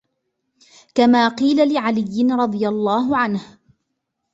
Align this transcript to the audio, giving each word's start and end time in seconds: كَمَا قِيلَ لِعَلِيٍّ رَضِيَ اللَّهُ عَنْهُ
كَمَا 0.95 1.27
قِيلَ 1.27 1.73
لِعَلِيٍّ 1.73 2.27
رَضِيَ 2.35 2.67
اللَّهُ 2.67 3.17
عَنْهُ 3.17 3.57